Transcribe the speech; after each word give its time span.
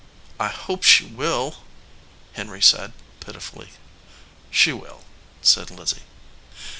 "I 0.39 0.47
hope 0.47 0.81
she 0.81 1.05
will," 1.05 1.57
Henry 2.33 2.59
said, 2.59 2.93
pitifully. 3.19 3.69
"She 4.49 4.73
will," 4.73 5.03
said 5.43 5.69
Lizzie. 5.69 6.01